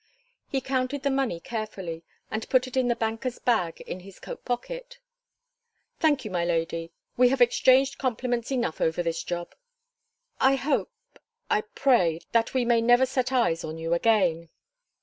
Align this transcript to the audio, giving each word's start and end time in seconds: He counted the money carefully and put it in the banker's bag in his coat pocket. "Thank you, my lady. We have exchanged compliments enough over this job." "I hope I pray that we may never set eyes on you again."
He 0.49 0.61
counted 0.61 1.03
the 1.03 1.11
money 1.11 1.39
carefully 1.39 2.03
and 2.31 2.49
put 2.49 2.65
it 2.65 2.75
in 2.75 2.87
the 2.87 2.95
banker's 2.95 3.37
bag 3.37 3.81
in 3.81 3.99
his 3.99 4.19
coat 4.19 4.43
pocket. 4.43 4.97
"Thank 5.99 6.25
you, 6.25 6.31
my 6.31 6.43
lady. 6.43 6.91
We 7.17 7.29
have 7.29 7.39
exchanged 7.39 7.99
compliments 7.99 8.51
enough 8.51 8.81
over 8.81 9.03
this 9.03 9.23
job." 9.23 9.53
"I 10.39 10.55
hope 10.55 10.89
I 11.51 11.61
pray 11.75 12.21
that 12.31 12.55
we 12.55 12.65
may 12.65 12.81
never 12.81 13.05
set 13.05 13.31
eyes 13.31 13.63
on 13.63 13.77
you 13.77 13.93
again." 13.93 14.49